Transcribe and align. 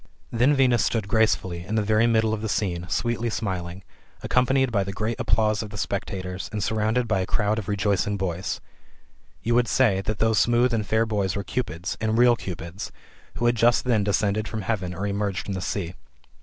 Then 0.31 0.55
Venus 0.55 0.83
stood 0.83 1.07
gracefully, 1.07 1.63
in 1.63 1.75
the 1.75 1.83
very 1.83 2.07
middle 2.07 2.33
of 2.33 2.41
the 2.41 2.49
scene, 2.49 2.87
sweet)^ 2.89 3.31
smiling, 3.31 3.83
accompanied 4.23 4.71
by 4.71 4.83
the 4.83 4.91
great 4.91 5.19
applause 5.19 5.61
of 5.61 5.69
[the 5.69 5.77
spectators, 5.77 6.49
and 6.51 6.63
surrounded 6.63 7.07
by 7.07 7.19
a 7.19 7.27
crowd 7.27 7.59
of 7.59 7.67
rejoicing 7.67 8.17
hoys. 8.17 8.59
You 9.43 9.53
would 9.53 9.67
say, 9.67 10.01
that 10.01 10.17
those 10.17 10.39
smooth 10.39 10.73
and 10.73 10.87
fair 10.87 11.05
boys 11.05 11.35
were 11.35 11.43
Cupids, 11.43 11.97
and 12.01 12.17
real 12.17 12.35
Cupids, 12.35 12.91
who 13.35 13.45
had 13.45 13.53
just 13.55 13.83
then 13.83 14.03
descended 14.03 14.47
fiom 14.47 14.61
heaven, 14.63 14.95
or 14.95 15.05
emerged 15.05 15.45
from 15.45 15.53
the 15.53 15.61
sea. 15.61 15.93